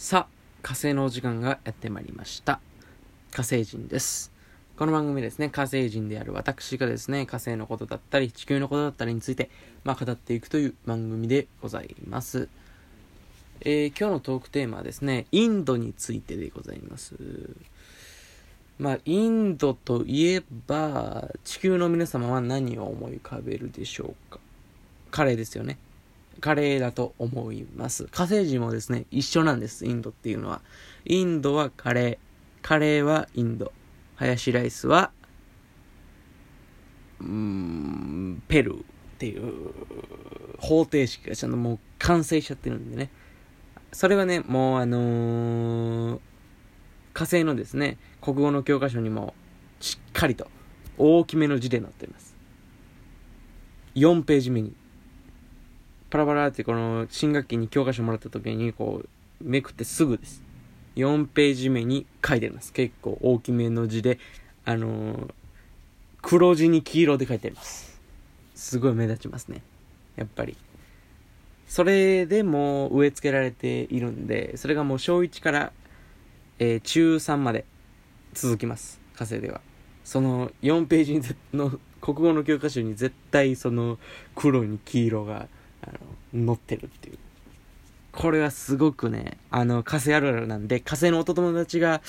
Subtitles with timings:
[0.00, 2.60] さあ、火星のお時間がやってまいりました。
[3.32, 4.30] 火星人です。
[4.76, 9.50] この番組ですね、火星人である私がですね、火星のことだったり、地球のことだったりについて、
[9.82, 12.48] まあ、語っていくという番組でございます。
[13.62, 17.16] えー今日のトークテーマはですね、インドについてでございます。
[18.78, 24.38] まあ、インドといえば、地球の皆様は何を思い浮かべるでしょうか？
[25.10, 25.76] カレーですよね。
[26.40, 28.04] カレーだと思います。
[28.04, 30.60] 火星人もですね、一緒なんです、インドっていうのは。
[31.04, 32.18] インドはカレー、
[32.62, 33.72] カレーはインド、
[34.16, 35.10] ハヤシライスは、
[37.20, 38.84] うーん、ペルーっ
[39.18, 39.72] ていう
[40.58, 43.10] 方程式がちゃんともう完成しちゃってるんでね。
[43.92, 46.20] それはね、もうあのー
[47.18, 49.34] 火星のですね、国語の教科書にも
[49.80, 50.46] しっかりと
[50.98, 52.36] 大きめの字で載っています。
[53.96, 54.72] 4ページ目に。
[56.10, 59.08] パラパラってこの新学期に教科書もらった時にこう
[59.44, 60.42] めくってすぐです。
[60.96, 62.72] 4ページ目に書いてあります。
[62.72, 64.18] 結構大きめの字で、
[64.64, 65.34] あのー
[66.20, 68.00] 黒字に黄色で書いてあります。
[68.54, 69.62] すごい目立ちますね。
[70.16, 70.56] やっぱり。
[71.68, 75.72] それでも植え付けられているんで、それがもう小1から、
[76.58, 77.64] えー中3まで
[78.34, 79.00] 続きます。
[79.14, 79.60] 火星では。
[80.02, 83.98] その4ページの国語の教科書に絶対その
[84.34, 85.46] 黒に黄色が
[86.34, 87.18] あの載ってるっていう。
[88.10, 92.00] これはすごくね、あの、火星あるあるなんで、火星のお友達が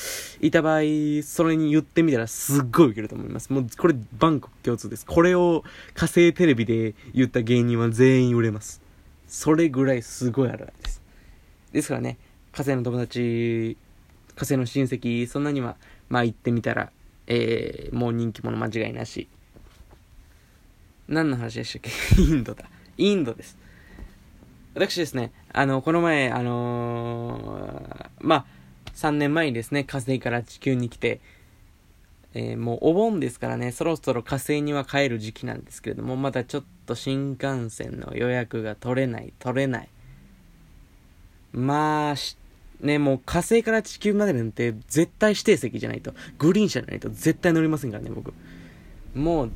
[0.41, 0.81] いた場合、
[1.23, 3.51] それに言ってみたらすっごいウケると思います。
[3.53, 5.05] もう、これ、バンコク共通です。
[5.05, 8.81] これを火星テレビで言った芸人は全員売れます。
[9.27, 11.01] それぐらいすごいあるあるです。
[11.73, 12.17] ですからね、
[12.53, 13.77] 火星の友達、
[14.35, 15.75] 火星の親戚、そんなには、
[16.07, 16.91] まあ行ってみたら、
[17.27, 19.27] えー、もう人気者間違いなし。
[21.07, 22.21] 何の話でしたっけ？
[22.21, 22.65] インドだ。
[22.97, 23.57] インドです。
[24.75, 28.45] 私ですね、あの、この前、あのーまあ、
[28.95, 31.21] 3年前にですね、火星から地球に来て、
[32.33, 39.89] えーもうお盆ですからね、そろそろ火星には帰る時期なんですけれども、まだちょっと新幹線の予約が取れない、取れない。
[41.51, 42.15] まあ、
[42.85, 48.33] ね、もう火星から地球までなんて絶対指定席じゃないと、グリーン車じゃないと絶対乗りませんからね、僕。
[49.15, 49.51] もう、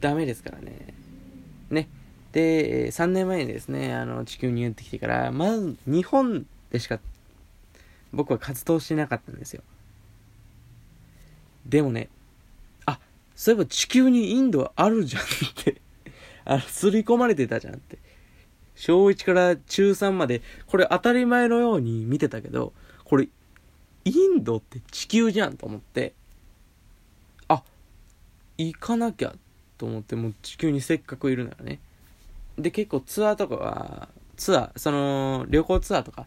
[0.00, 0.94] ダメですからね。
[1.70, 1.88] ね。
[2.34, 6.98] で、3年前にですね、あの、地球にやってきてから、まず、日本でしか、
[8.12, 9.62] 僕は活動してなかったんですよ。
[11.64, 12.08] でもね、
[12.86, 12.98] あ、
[13.36, 15.80] そういえば地球にインドあるじゃんって、
[16.44, 17.98] あの、刷り込まれてたじゃんって。
[18.74, 22.72] 小1から中3まで、これ当たり前のように見てたけど、
[23.04, 23.28] これ、
[24.04, 26.14] インドって地球じゃんと思って、
[27.46, 27.62] あ、
[28.58, 29.36] 行かなきゃ
[29.78, 31.78] と思って、もう地球にせっかくいるならね。
[32.58, 36.26] で、結構ツアーとかは、ツアー、その、旅行ツアーとか、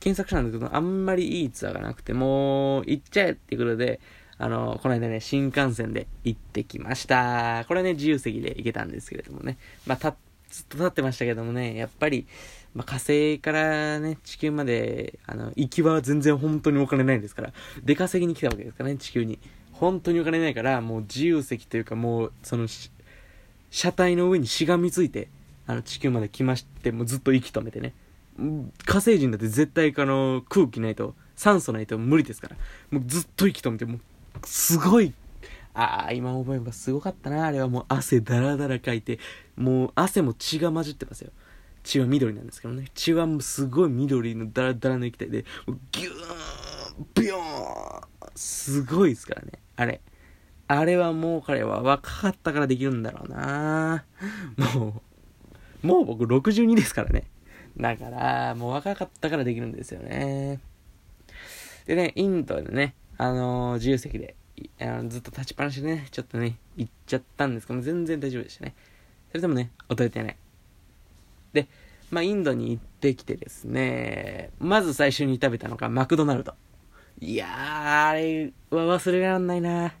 [0.00, 4.00] 検索したんだけど、あんまりいいツアーがなくて、もう、行っちゃえってことで、
[4.38, 7.64] あの、この間ね、新幹線で行ってきました。
[7.68, 9.56] これね、自由席で行けたんですけれどもね。
[9.86, 10.14] まあ、た、
[10.50, 12.26] ずっと立ってましたけどもね、やっぱり、
[12.74, 17.52] まあ、火星からね、地球まで、あの、行きは全然本当にお金ないですから、
[17.82, 19.38] 出稼ぎに来たわけですからね、地球に。
[19.72, 22.66] 本当にお金ないから、もう自由席というか、もう、その、
[23.70, 25.28] 車体の上にしがみついて、
[25.66, 27.94] あの、地球まで来まして、もうずっと息止めてね。
[28.84, 32.56] 火星人だって絶対あの、空気ないと、酸素ないと無理ですから。
[32.90, 34.00] もうずっと息止めて、もう、
[34.44, 35.12] すごい、
[35.74, 39.18] ああ、今思えばすごかったな、あれはもう汗だらだらかいて、
[39.56, 41.30] もう汗も血が混じってますよ。
[41.82, 42.86] 血は緑なんですけどね。
[42.94, 45.44] 血はもうすごい緑のダラダラの液体で、
[45.92, 48.02] ギューン、ビヨーン、
[48.34, 50.00] すごいですからね、あれ。
[50.68, 54.04] あれはもう彼は若かったからできるんだろうな
[54.74, 55.00] もう、
[55.86, 57.24] もう僕62ですからね。
[57.76, 60.60] だから、もう若かったからできるんですよね。
[61.86, 64.34] でね、インドでね、あのー自由席で、
[64.80, 68.74] あのずっと立ちっぱなしでね、ちょっとね、行っちゃったんですけど、全然大丈夫でしたね。
[69.28, 70.36] それでもね、踊れてない。
[71.52, 71.68] で、
[72.10, 76.54] まあ、インドに行ってきてですね、まず最初に食べたのがマクドナルド。
[77.20, 79.94] いやー、あれは忘れらんないな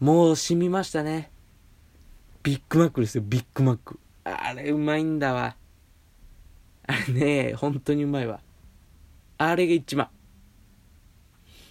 [0.00, 1.30] もう染みましたね。
[2.42, 3.98] ビッグマックですよ、ビッグマック。
[4.28, 5.56] あれうまいんだわ。
[6.86, 8.40] あれね、本当にうまいわ。
[9.38, 10.08] あれが一番。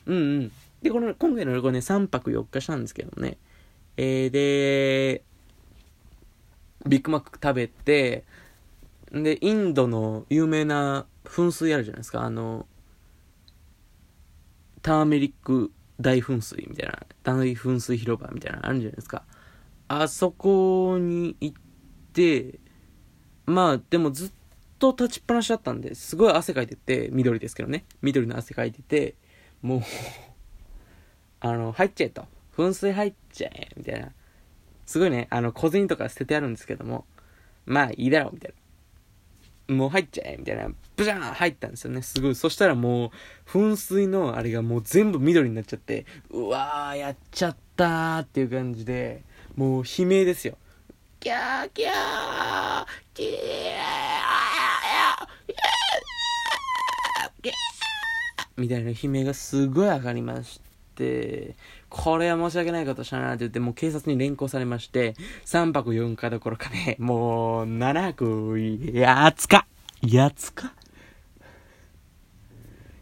[0.06, 0.52] うんうん。
[0.82, 3.38] で、この、今回の旅行ね、3泊4日したんですけどね。
[3.98, 5.24] えー、で、
[6.86, 8.24] ビッグマック食べて、
[9.12, 12.22] で、インドの有名な噴水あるじゃないですか。
[12.22, 12.68] あの、
[14.82, 19.24] ターメリック大噴水みたいな、大噴水広場みたいなのあるじゃないですか。
[19.90, 21.67] あそこに行って、
[23.46, 24.32] まあ、でもずっ
[24.80, 27.86] と立ちっぱなしだったんで、すごい汗かいてて、緑ですけどね。
[28.02, 29.16] 緑の汗かいてて、
[29.62, 29.82] もう
[31.40, 32.26] あの、入っちゃえと。
[32.56, 34.12] 噴水入っちゃえ、みたいな。
[34.86, 37.06] すごいね、あの、小銭とか捨ててあるんですけども、
[37.66, 38.54] まあいいだろう、みたい
[39.68, 39.76] な。
[39.76, 40.70] もう入っちゃえ、みたいな。
[40.96, 42.02] ブジャーン入ったんですよね。
[42.02, 42.36] すごい。
[42.36, 43.12] そしたらも
[43.46, 49.24] う、噴水のあれがもう全部緑になっちゃって、うわー、やっちゃったーっていう感じで、
[49.56, 50.58] もう悲鳴ですよ。
[51.28, 51.92] キャーキャー
[53.14, 53.32] キャー
[58.56, 60.62] みたいな悲鳴がすごい上がりまし
[60.96, 61.58] て、
[61.90, 69.66] これは申し訳ないことしたなって言って、もう警察に連行されまして、3泊4日どころかね、もう7泊8日
[70.04, 70.74] !8 日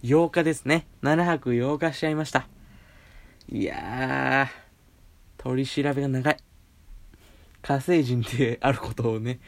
[0.02, 0.88] ?8 日ですね。
[1.04, 2.48] 7泊8日しちゃいました。
[3.52, 6.38] いやー、取り調べが長い。
[7.66, 9.40] 火星人であることをね、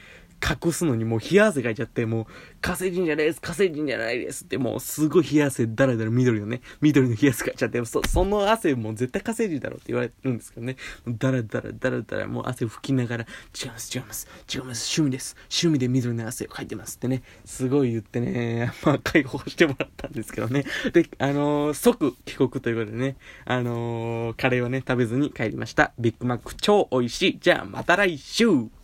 [0.41, 2.25] 隠すのにもう冷や汗かいちゃって、もう
[2.61, 13.25] 火星人じゃないです、火星人じゃないですってもうすごい冷や汗だらだら緑のね、緑の冷や汗かいちゃって、そその汗もう絶対火星人だろうって言われるんですけどね、だらだらだらだらもう汗拭きながら、
[13.61, 25.93] 違います違います、違います、趣味です、趣味で緑の汗をかいてますってね、すごい言ってね、 まあ解放してもらったんですけどね、で、あのー、即帰国ということでね、あのー、カレーはね、食べずに帰りました。
[25.99, 27.39] ビッグマック超美味しい。
[27.39, 28.76] じゃあまた来週。